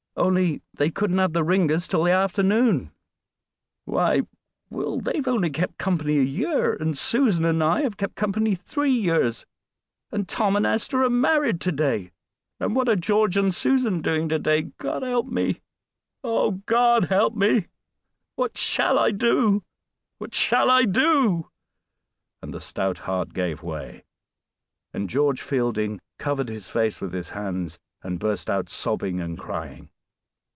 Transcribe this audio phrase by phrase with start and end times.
[0.17, 2.91] Only they couldn't have the ringers till the afternoon."
[3.85, 4.23] "Why,
[4.69, 8.53] Will, they have only kept company a year, and Susan and I have kept company
[8.53, 9.45] three years;
[10.11, 12.11] and Tom and Esther are married to day;
[12.59, 14.63] and what are George and Susan doing to day?
[14.79, 15.61] God help me!
[16.25, 17.67] Oh, God help me!
[18.35, 19.63] What shall I do?
[20.17, 21.49] what shall I do?"
[22.41, 24.03] And the stout heart gave way,
[24.93, 29.89] and George Fielding covered his face with his hands and burst out sobbing and crying.